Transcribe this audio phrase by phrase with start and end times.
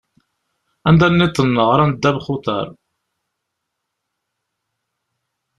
[0.87, 2.67] Anda-nniḍen, ɣran ddabex n uḍar.